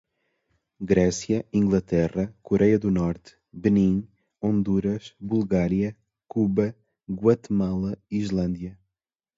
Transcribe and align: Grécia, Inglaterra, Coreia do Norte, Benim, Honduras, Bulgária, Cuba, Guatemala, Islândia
Grécia, 0.81 1.45
Inglaterra, 1.53 2.35
Coreia 2.41 2.79
do 2.79 2.89
Norte, 2.89 3.37
Benim, 3.53 4.09
Honduras, 4.41 5.13
Bulgária, 5.19 5.95
Cuba, 6.27 6.75
Guatemala, 7.07 7.95
Islândia 8.09 8.79